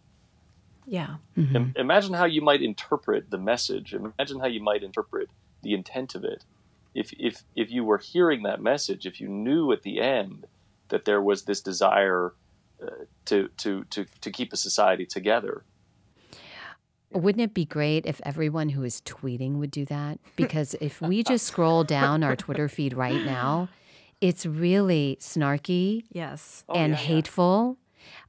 [0.91, 1.55] Yeah, Mhm.
[1.55, 3.93] Im- Imagine how you might interpret the message.
[3.95, 5.29] Imagine how you might interpret
[5.63, 6.45] the intent of it.
[6.95, 10.47] If if if you were hearing that message, if you knew at the end
[10.89, 12.33] that there was this desire
[12.83, 15.65] uh, to to to to keep a society together.
[17.11, 20.19] Wouldn't it be great if everyone who is tweeting would do that?
[20.37, 23.69] Because if we just scroll down our Twitter feed right now,
[24.21, 27.07] it's really snarky yes, Oh, and yeah, yeah.
[27.07, 27.77] hateful.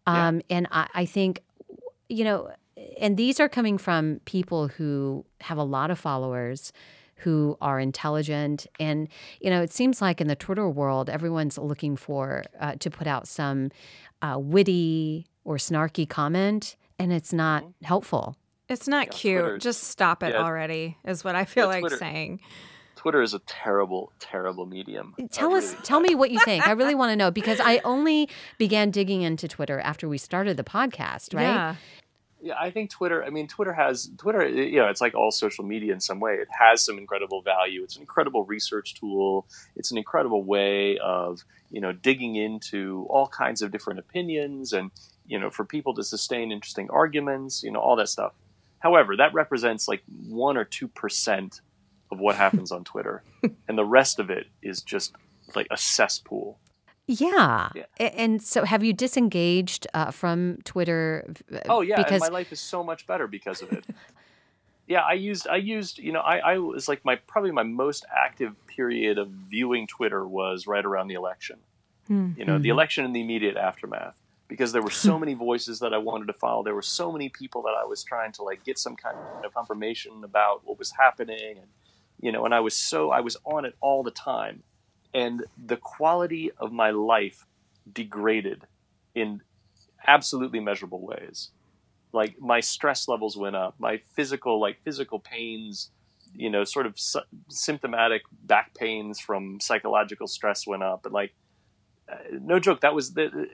[0.07, 0.27] Yeah.
[0.27, 1.41] Um, And I, I think,
[2.09, 2.49] you know,
[2.99, 6.71] and these are coming from people who have a lot of followers,
[7.17, 8.65] who are intelligent.
[8.79, 9.07] And,
[9.41, 13.07] you know, it seems like in the Twitter world, everyone's looking for uh, to put
[13.07, 13.71] out some
[14.21, 17.85] uh, witty or snarky comment, and it's not Mm-hmm.
[17.85, 18.35] helpful.
[18.69, 19.41] it's not Yeah, cute.
[19.41, 20.43] Twitter- Just stop it yeah.
[20.43, 20.97] already.
[21.05, 22.39] Is what I feel Yeah, like Twitter- saying.
[22.99, 25.15] Twitter is a terrible, terrible medium.
[25.17, 26.67] I Tell us, really- tell me what you think.
[26.67, 30.57] I really want to know because I only began digging into Twitter after we started
[30.57, 31.43] the podcast, right?
[31.43, 31.75] Yeah.
[32.41, 33.23] Yeah, I think Twitter.
[33.23, 34.45] I mean, Twitter has Twitter.
[34.47, 36.33] You know, it's like all social media in some way.
[36.35, 37.83] It has some incredible value.
[37.83, 39.45] It's an incredible research tool.
[39.77, 44.89] It's an incredible way of you know digging into all kinds of different opinions and
[45.25, 47.61] you know for people to sustain interesting arguments.
[47.63, 48.33] You know, all that stuff.
[48.79, 51.59] However, that represents like one or two percent
[52.11, 53.23] of what happens on Twitter,
[53.67, 55.15] and the rest of it is just
[55.55, 56.59] like a cesspool.
[57.07, 57.69] Yeah.
[57.75, 57.85] yeah.
[57.99, 61.33] And so have you disengaged uh, from Twitter?
[61.67, 61.97] Oh, yeah.
[61.97, 63.83] Because my life is so much better because of it.
[64.87, 68.05] yeah, I used, I used, you know, I, I was like my, probably my most
[68.15, 71.57] active period of viewing Twitter was right around the election.
[72.11, 72.39] Mm-hmm.
[72.39, 72.73] You know, the hmm.
[72.73, 74.19] election and the immediate aftermath
[74.49, 76.63] because there were so many voices that I wanted to follow.
[76.63, 79.53] There were so many people that I was trying to like get some kind of
[79.53, 81.67] confirmation about what was happening, and
[82.21, 84.63] you know, and I was so I was on it all the time,
[85.13, 87.45] and the quality of my life
[87.91, 88.63] degraded
[89.15, 89.41] in
[90.05, 91.49] absolutely measurable ways.
[92.11, 95.91] Like my stress levels went up, my physical like physical pains,
[96.33, 96.99] you know, sort of
[97.49, 101.33] symptomatic back pains from psychological stress went up, and like
[102.41, 103.47] no joke that was the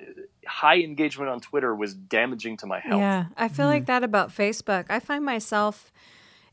[0.47, 3.01] high engagement on twitter was damaging to my health.
[3.01, 3.71] Yeah i feel mm.
[3.71, 4.85] like that about facebook.
[4.89, 5.91] I find myself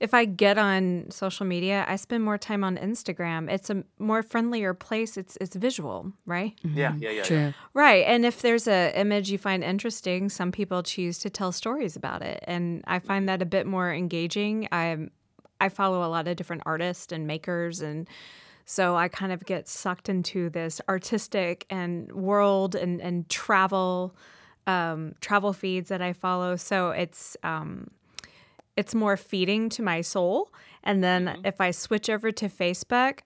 [0.03, 3.51] if i get on social media i spend more time on instagram.
[3.51, 5.17] It's a more friendlier place.
[5.17, 6.55] It's it's visual right?
[6.65, 6.79] Mm-hmm.
[6.79, 10.83] yeah yeah yeah, yeah, right and if there's a image you find interesting some people
[10.83, 14.69] choose to tell stories about it and i find that a bit more engaging.
[14.73, 15.09] I
[15.61, 18.09] i follow a lot of different artists and makers and
[18.65, 24.15] so I kind of get sucked into this artistic and world and, and travel
[24.67, 26.57] um, travel feeds that I follow.
[26.57, 27.89] So it's um,
[28.77, 30.53] it's more feeding to my soul.
[30.83, 31.47] And then mm-hmm.
[31.47, 33.21] if I switch over to Facebook,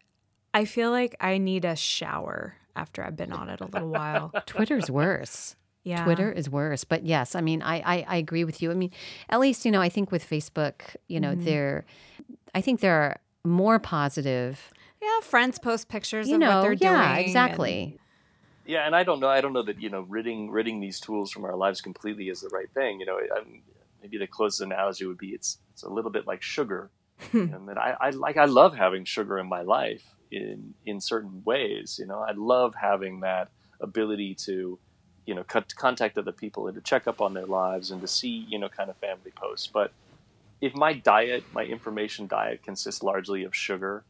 [0.52, 4.32] I feel like I need a shower after I've been on it a little while.
[4.46, 5.56] Twitter's worse.
[5.85, 6.04] Yeah.
[6.04, 6.85] Twitter is worse.
[6.85, 8.72] But yes, I mean, I, I, I, agree with you.
[8.72, 8.90] I mean,
[9.28, 11.44] at least, you know, I think with Facebook, you know, mm-hmm.
[11.44, 11.85] there,
[12.54, 16.72] I think there are more positive yeah, friends post pictures you of know, what they're
[16.72, 17.26] yeah, doing.
[17.26, 17.82] exactly.
[17.82, 17.98] And...
[18.66, 19.28] Yeah, and I don't know.
[19.28, 22.40] I don't know that you know ridding ridding these tools from our lives completely is
[22.40, 22.98] the right thing.
[22.98, 23.38] You know, I,
[24.06, 26.90] maybe the closest analogy would be it's it's a little bit like sugar,
[27.32, 27.52] hmm.
[27.52, 31.42] and that I, I like I love having sugar in my life in in certain
[31.44, 31.98] ways.
[31.98, 33.48] You know, I love having that
[33.80, 34.78] ability to
[35.26, 38.06] you know cut, contact other people and to check up on their lives and to
[38.06, 39.92] see you know kind of family posts but
[40.60, 44.04] if my diet my information diet consists largely of sugar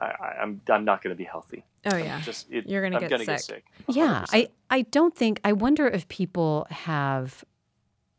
[0.00, 0.08] I,
[0.42, 1.64] am I'm, I'm not going to be healthy.
[1.86, 3.64] Oh yeah, just it, you're going to get, get sick.
[3.88, 5.40] Yeah, I I don't think.
[5.44, 7.44] I wonder if people have.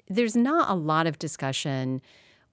[0.09, 2.01] There's not a lot of discussion,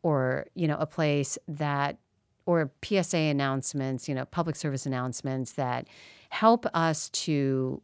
[0.02, 1.98] or you know, a place that,
[2.46, 5.88] or PSA announcements, you know, public service announcements that
[6.30, 7.80] help us to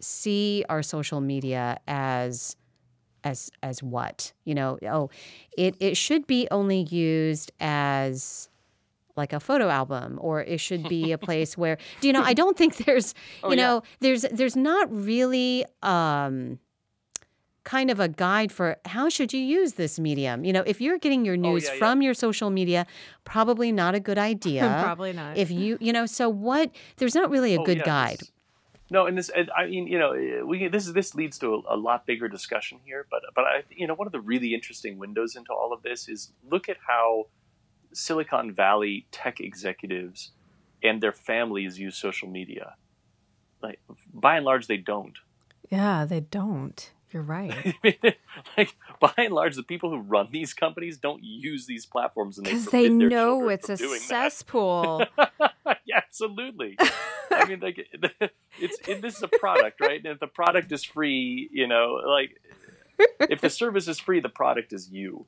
[0.00, 2.56] see our social media as
[3.24, 5.10] as as what you know oh
[5.56, 8.48] it it should be only used as
[9.16, 12.34] like a photo album or it should be a place where do you know i
[12.34, 13.96] don't think there's oh, you know yeah.
[14.00, 16.58] there's there's not really um
[17.64, 20.98] kind of a guide for how should you use this medium you know if you're
[20.98, 22.06] getting your oh, news oh, yeah, from yeah.
[22.06, 22.86] your social media
[23.24, 27.30] probably not a good idea probably not if you you know so what there's not
[27.30, 28.20] really a oh, good guide
[28.92, 31.78] no, and this, I mean, you know, eh, we this this leads to a, a,
[31.78, 33.06] lot bigger discussion here.
[33.10, 36.10] But but I, you know, one of the really interesting windows into all of this
[36.10, 37.28] is look at how
[37.94, 40.32] Silicon Valley tech executives
[40.82, 42.74] and their families use social media.
[43.62, 43.80] Like
[44.12, 45.16] by and large, they don't.
[45.70, 46.90] Yeah, they don't.
[47.12, 47.74] You're right.
[48.56, 52.44] like by and large, the people who run these companies don't use these platforms, and
[52.44, 55.04] because they, they know it's a cesspool.
[55.84, 56.76] yeah, absolutely.
[57.30, 57.86] I mean, like
[58.58, 59.98] it's it, this is a product, right?
[59.98, 62.40] And if the product is free, you know, like
[63.20, 65.26] if the service is free, the product is you.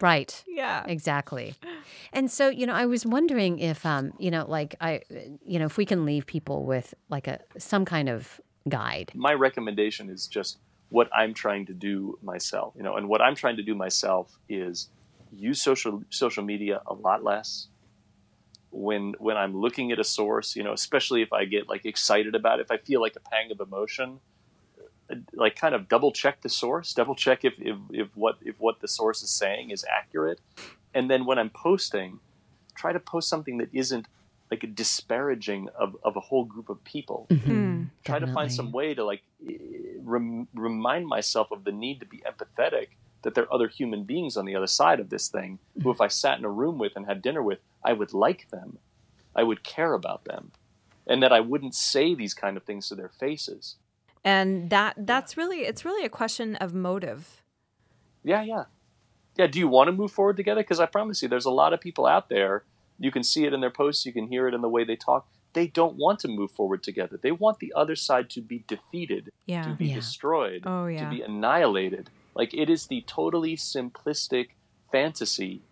[0.00, 0.42] Right.
[0.46, 0.84] Yeah.
[0.86, 1.54] Exactly.
[2.12, 5.02] And so, you know, I was wondering if, um, you know, like I,
[5.46, 9.12] you know, if we can leave people with like a some kind of guide.
[9.14, 13.34] My recommendation is just what I'm trying to do myself, you know, and what I'm
[13.34, 14.88] trying to do myself is
[15.32, 17.68] use social social media a lot less.
[18.70, 22.34] When when I'm looking at a source, you know, especially if I get like excited
[22.34, 24.20] about it, if I feel like a pang of emotion,
[25.32, 28.80] like kind of double check the source, double check if, if, if what if what
[28.80, 30.40] the source is saying is accurate,
[30.92, 32.20] and then when I'm posting,
[32.74, 34.06] try to post something that isn't
[34.50, 37.26] like a disparaging of, of a whole group of people.
[37.30, 37.50] Mm-hmm.
[37.50, 38.26] Hmm, try definitely.
[38.26, 39.22] to find some way to like
[40.04, 42.88] rem- remind myself of the need to be empathetic
[43.22, 46.00] that there are other human beings on the other side of this thing who if
[46.00, 48.78] I sat in a room with and had dinner with, I would like them.
[49.34, 50.52] I would care about them.
[51.06, 53.76] And that I wouldn't say these kind of things to their faces.
[54.24, 57.42] And that that's really it's really a question of motive.
[58.22, 58.64] Yeah yeah.
[59.36, 60.62] Yeah do you want to move forward together?
[60.62, 62.64] Because i promise you there's a lot of people out there.
[62.98, 64.06] You can see it in their posts.
[64.06, 66.82] You can hear it in the way they talk they don't want to move forward
[66.82, 69.62] together they want the other side to be defeated yeah.
[69.62, 69.94] to be yeah.
[69.94, 71.04] destroyed oh, yeah.
[71.04, 74.48] to be annihilated like it is the totally simplistic
[74.92, 75.62] fantasy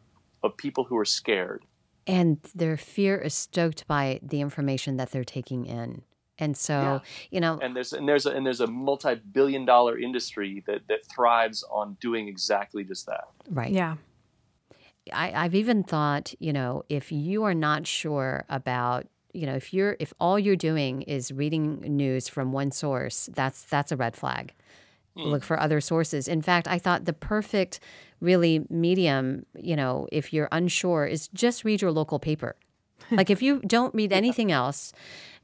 [0.42, 1.64] of people who are scared
[2.06, 6.02] and their fear is stoked by the information that they're taking in
[6.38, 6.98] And so, Yeah.
[7.30, 11.04] you know, and there's and there's a, and there's a multi-billion dollar industry that that
[11.14, 13.28] thrives on doing exactly just that.
[13.50, 13.70] right.
[13.70, 13.96] Yeah.
[15.12, 19.72] I, I've even thought, you know, if you are not sure about, you know, if
[19.72, 24.16] you're if all you're doing is reading news from one source, that's that's a red
[24.16, 24.54] flag.
[25.16, 25.24] Hmm.
[25.24, 26.28] Look for other sources.
[26.28, 27.80] In fact, I thought the perfect
[28.20, 32.56] really medium, you know, if you're unsure, is just read your local paper.
[33.10, 34.92] like if you don't read anything else,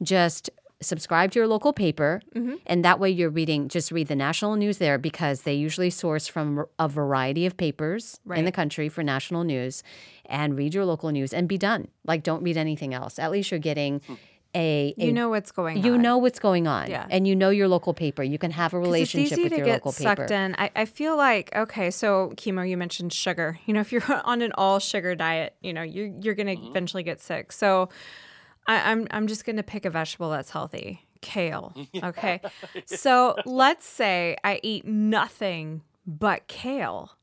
[0.03, 0.49] just
[0.81, 2.23] subscribe to your local paper
[2.67, 6.29] and that way you're reading just read the national news there because they usually source
[6.29, 9.83] from a variety of papers in the country for national news
[10.27, 13.51] and read your local news and be done like don't read anything else at least
[13.51, 14.01] you're getting
[14.55, 15.85] a, a You know what's going on.
[15.85, 17.07] you know what's going on Yeah.
[17.11, 19.93] and you know your local paper you can have a relationship with your get local
[19.93, 20.55] sucked paper in.
[20.57, 22.63] I, I feel like okay, so Kimo.
[22.63, 23.59] You mentioned sugar.
[23.67, 26.69] You know, if you're on an all sugar diet, you know you're you're gonna Mm-hmm.
[26.71, 27.53] eventually get sick.
[27.53, 27.91] So
[28.69, 31.75] I, I'm I'm just gonna pick a vegetable that's healthy, kale.
[32.03, 32.41] Okay,
[32.87, 37.17] so let's say I eat nothing but kale.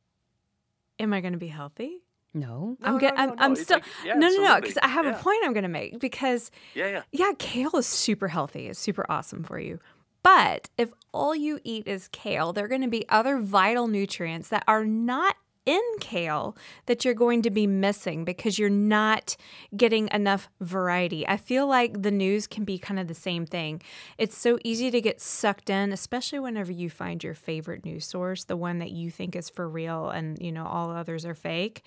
[0.99, 2.01] Am I gonna be healthy?
[2.33, 4.77] no I'm No, get, no, I'm, no, I'm still like- yeah, no no no because
[4.83, 7.01] I have a point I'm gonna make because Yeah, yeah.
[7.13, 8.67] yeah, kale is super healthy.
[8.67, 9.79] It's super awesome for you.
[10.21, 14.49] But if all you eat is kale, there are going to be other vital nutrients
[14.49, 15.35] that are not
[15.65, 16.55] in kale
[16.85, 19.35] that you're going to be missing because you're not
[19.75, 21.27] getting enough variety.
[21.27, 23.81] I feel like the news can be kind of the same thing.
[24.17, 28.43] It's so easy to get sucked in, especially whenever you find your favorite news source,
[28.43, 31.83] the one that you think is for real and, you know, all others are fake.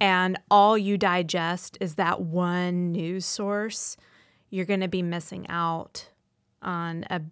[0.00, 3.96] And all you digest is that one news source
[4.50, 6.08] you're going to be missing out
[6.62, 7.22] on a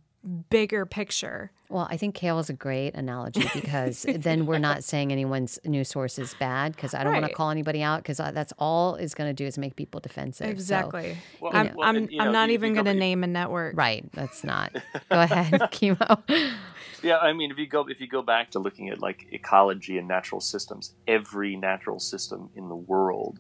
[0.51, 1.51] bigger picture.
[1.69, 5.89] Well, I think kale is a great analogy because then we're not saying anyone's news
[5.89, 8.95] source is bad because I don't want to call anybody out because uh, that's all
[8.97, 10.47] is going to do is make people defensive.
[10.47, 11.17] So- Exactly.
[11.41, 13.27] Well, I'm, well, I'm, and, I'm know, not you- you even going to name a
[13.27, 13.77] network.
[13.77, 14.05] right.
[14.13, 14.73] That's not.
[15.11, 16.23] Go ahead, Kimo.
[17.03, 19.99] Yeah, I mean, if you go if you go back to looking at like ecology
[19.99, 23.39] and natural systems, every natural system in the world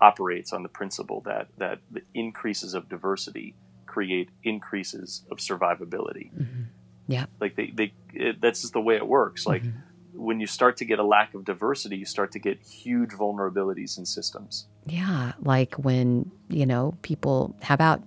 [0.00, 3.54] operates on the principle that that the increases of diversity
[3.90, 6.32] create increases of survivability.
[6.32, 6.62] Mm-hmm.
[7.08, 7.26] Yeah.
[7.40, 9.46] Like they, they it, that's just the way it works.
[9.46, 9.78] Like mm-hmm.
[10.14, 13.98] when you start to get a lack of diversity, you start to get huge vulnerabilities
[13.98, 14.66] in systems.
[14.86, 17.56] Yeah, like when you know people.
[17.62, 18.02] How about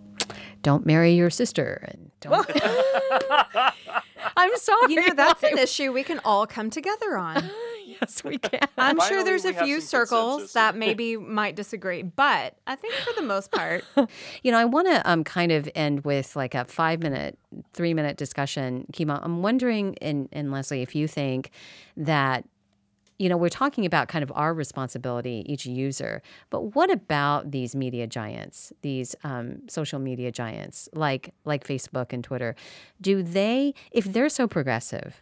[0.61, 2.49] don't marry your sister and don't.
[4.38, 4.93] I'm sorry.
[4.93, 7.49] You know, that's an issue we can all come together on.
[8.02, 8.60] yes, we can.
[8.78, 10.54] I'm sure there's a few circles consensus.
[10.54, 13.84] that maybe might disagree, but I think for the most part,
[14.44, 17.38] You know, I want to um, kind of end with like a five minute,
[17.74, 18.86] three minute discussion.
[18.94, 21.52] Kimo, I'm wondering, and, and Leslie, if you think
[21.98, 22.46] that,
[23.20, 27.76] you know, we're talking about kind of our responsibility, each user, but what about these
[27.76, 32.56] media giants, these um, social media giants like like Facebook and Twitter?
[33.00, 35.22] Do they, if they're so progressive,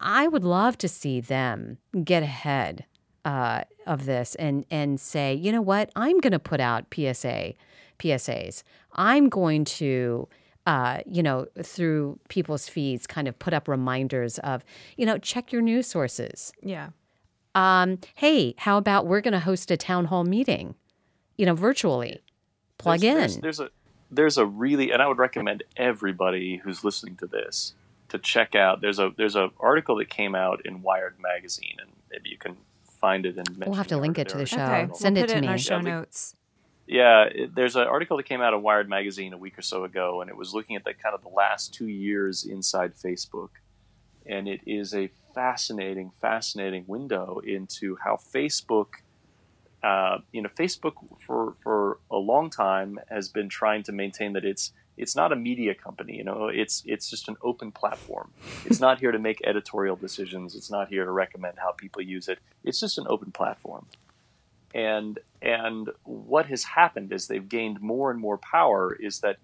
[0.00, 2.86] I would love to see them get ahead
[3.24, 7.54] uh, of this and and say, you know what, I'm going to put out PSA,
[7.98, 8.62] PSAs.
[8.94, 10.28] I'm going to.
[10.66, 14.62] Uh, you know, through people's feeds, kind of put up reminders of,
[14.98, 16.52] you know, check your news sources.
[16.62, 16.90] yeah.
[17.54, 20.74] Um, hey, how about we're going to host a town hall meeting,
[21.36, 22.20] you know, virtually?
[22.78, 23.40] Plug there's, in.
[23.40, 23.70] There's, there's a
[24.10, 27.74] there's a really and I would recommend everybody who's listening to this
[28.10, 28.80] to check out.
[28.80, 32.56] There's a there's a article that came out in Wired magazine, and maybe you can
[33.00, 34.60] find it and We'll have to link it to the show.
[34.62, 34.88] Okay.
[34.94, 35.48] Send we'll it put to it in me.
[35.48, 36.36] our show Yeah, we- notes.
[36.86, 39.84] Yeah, it, there's an article that came out of Wired magazine a week or so
[39.84, 43.50] ago, and it was looking at the kind of the last two years inside Facebook,
[44.26, 48.88] and it is a fascinating, fascinating window into how Facebook,
[49.84, 50.94] uh, you know, Facebook
[51.24, 54.72] for for a long time has been trying to maintain that it's
[55.02, 58.28] it's not a media company, you know, it's it's just an open platform.
[58.66, 60.54] It's not here to make editorial decisions.
[60.54, 62.38] It's not here to recommend how people use it.
[62.64, 63.86] It's just an open platform
[64.74, 69.38] and and what has happened as they've gained more and more power is that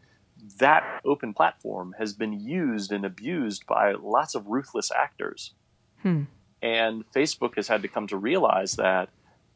[0.59, 5.53] that open platform has been used and abused by lots of ruthless actors
[6.03, 6.25] Hmm.
[6.63, 9.09] and facebook has had to come to realize that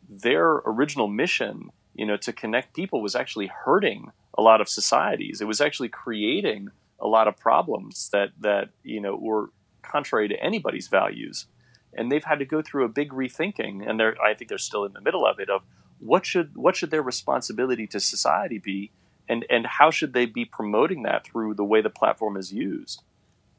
[0.09, 5.41] their original mission you know to connect people was actually hurting a lot of societies.
[5.41, 6.71] It was actually creating
[7.01, 9.51] a lot of problems that that you know were
[9.83, 11.47] contrary to anybody's values.
[11.93, 14.85] And they've had to go through a big rethinking and they're i think they're still
[14.85, 15.63] in the middle of it of
[15.99, 18.93] what should what should their responsibility to society be
[19.29, 23.03] and and how should they be promoting that through the way the platform is used.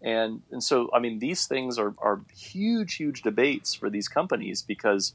[0.01, 4.61] And and so i mean these things are are huge huge debates for these companies
[4.61, 5.13] because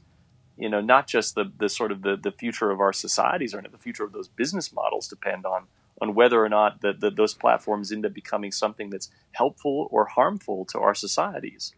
[0.57, 3.61] you know not just the the sort of the the future of our societies or
[3.61, 5.67] the future of those business models depend on
[6.01, 10.05] on whether or not the, the, those platforms end up becoming something that's helpful or
[10.05, 11.73] harmful to our societies.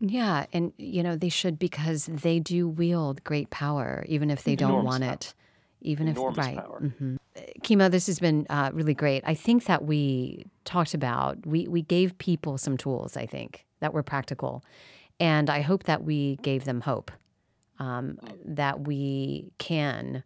[0.00, 4.54] Yeah, and you know they should because they do wield great power, even if they
[4.54, 5.14] don't want power.
[5.14, 5.34] it.
[5.80, 6.92] Even Enormous if right, power.
[6.98, 7.16] hmm
[7.62, 9.22] Kimo, this has been uh, really great.
[9.26, 13.16] I think that we talked about we we gave people some tools.
[13.16, 14.62] I think that were practical,
[15.18, 17.10] and I hope that we gave them hope.
[17.78, 20.24] Um, that we can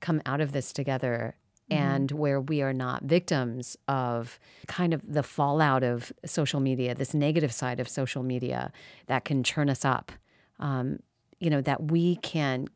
[0.00, 1.36] come out of this together
[1.68, 4.38] and where we are not victims of
[4.68, 8.70] kind of the fallout of social media, this negative side of social media
[9.08, 10.12] that can churn us up.
[10.60, 11.00] Um,
[11.40, 12.68] you know, that we can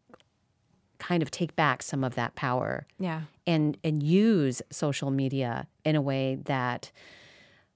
[0.98, 3.22] kind of take back some of that power Yeah.
[3.46, 6.90] and and use social media in a way that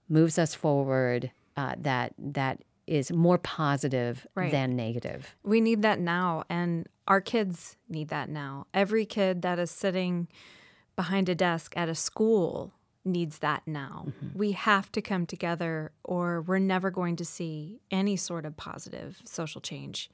[0.08, 4.50] moves us forward, uh, that that is more positive Right.
[4.50, 5.34] than negative.
[5.42, 8.66] We need that now, and our kids need that now.
[8.72, 10.28] Every kid that is sitting
[10.96, 12.72] behind a desk at a school
[13.04, 14.06] needs that now.
[14.08, 14.38] Mm-hmm.
[14.38, 19.20] We have to come together, or we're never going to see any sort of positive
[19.24, 20.10] social change.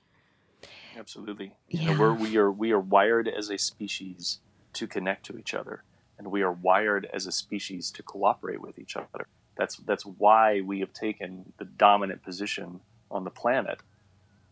[0.96, 1.54] Absolutely.
[1.68, 4.40] You know, we're, we are we are wired as a species
[4.74, 5.84] to connect to each other,
[6.18, 9.26] and we are wired as a species to cooperate with each other.
[9.56, 12.80] That's that's why we have taken the dominant position
[13.10, 13.80] on the planet.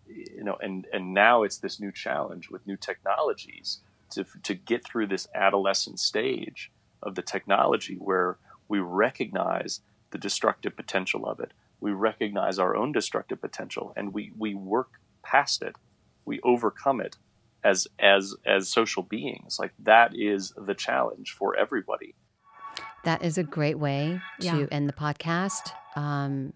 [0.06, 3.80] You know, and and now it's this new challenge with new technologies
[4.10, 6.70] to to get through this adolescent stage
[7.02, 8.38] of the technology where
[8.68, 9.80] we recognize
[10.10, 11.52] the destructive potential of it.
[11.80, 15.76] We recognize our own destructive potential, and we we work past it
[16.28, 17.16] we overcome it
[17.64, 22.14] as as as social beings like that is the challenge for everybody
[23.04, 24.66] That is a great way to Yeah.
[24.70, 25.72] end the podcast.
[25.96, 26.52] Um,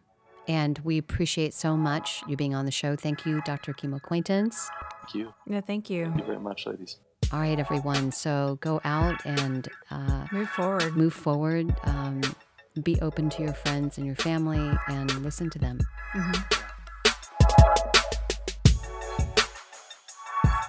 [0.49, 2.97] and we appreciate so much you being on the show.
[2.97, 3.73] Thank you, Dr.
[3.73, 4.69] Kim Acquaintance.
[5.03, 6.07] thank you Yeah, thank you.
[6.07, 6.99] thank you very much ladies
[7.33, 8.11] All right, everyone.
[8.13, 10.97] So go out and uh, Move forward.
[10.97, 11.75] move forward.
[11.85, 12.21] Um,
[12.83, 15.79] be open to your friends and your family and listen to them.
[16.13, 16.63] Mhm.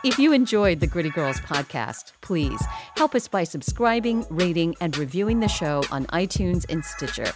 [0.04, 2.62] If you enjoyed the Gritty Girls podcast, please
[2.98, 7.32] help us by subscribing, rating, and reviewing the show on iTunes and Stitcher.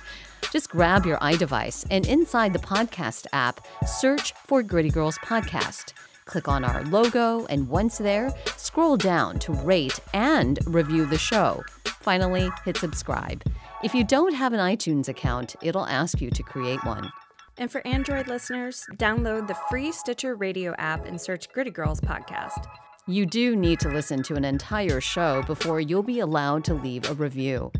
[0.52, 5.94] Just grab your iDevice and inside the podcast app, search for Gritty Girls Podcast.
[6.26, 11.64] Click on our logo, and once there, scroll down to rate and review the show.
[11.86, 13.44] Finally, hit subscribe.
[13.82, 17.14] If you don't have an iTunes account, it'll ask you to create one.
[17.58, 22.68] And for Android listeners, download the free Stitcher radio app and search Gritty Girls Podcast.
[23.08, 27.10] You do need to listen to an entire show before you'll be allowed to leave
[27.10, 27.72] a review.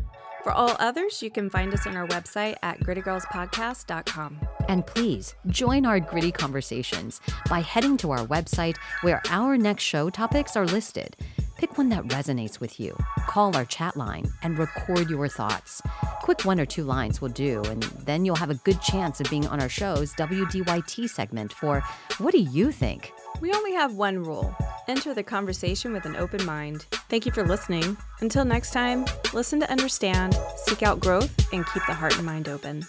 [0.42, 4.38] For all others, you can find us on our website at grittygirlspodcast.com.
[4.68, 7.20] And please join our gritty conversations
[7.50, 11.16] by heading to our website where our next show topics are listed.
[11.58, 12.96] Pick one that resonates with you,
[13.26, 15.82] call our chat line, and record your thoughts.
[16.22, 19.28] Quick one or two lines will do, and then you'll have a good chance of
[19.28, 21.82] being on our show's WDYT segment for
[22.18, 23.12] What Do You Think?
[23.40, 24.56] We only have one rule
[24.86, 26.86] enter the conversation with an open mind.
[27.10, 27.96] Thank you for listening.
[28.20, 29.04] Until next time,
[29.34, 32.86] listen to understand, seek out growth, and keep the heart and mind open.